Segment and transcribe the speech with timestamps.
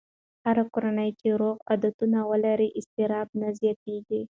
[0.45, 4.21] هره کورنۍ چې روغ عادتونه ولري، اضطراب نه زیاتېږي.